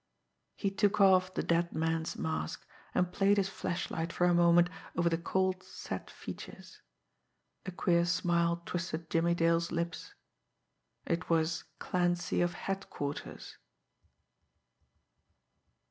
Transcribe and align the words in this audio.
He 0.55 0.71
took 0.71 0.99
off 0.99 1.31
the 1.35 1.43
dead 1.43 1.73
man's 1.73 2.17
mask, 2.17 2.65
and 2.95 3.11
played 3.11 3.37
his 3.37 3.49
flashlight 3.49 4.11
for 4.11 4.25
a 4.25 4.33
moment 4.33 4.67
over 4.97 5.09
the 5.09 5.17
cold, 5.19 5.61
set 5.61 6.09
features. 6.09 6.81
A 7.67 7.71
queer 7.71 8.05
smile 8.05 8.63
twisted 8.65 9.11
Jimmie 9.11 9.35
Dale's 9.35 9.71
lips. 9.71 10.15
It 11.05 11.29
was 11.29 11.65
"Clancy 11.77 12.41
of 12.41 12.53
Headquarters"! 12.55 13.57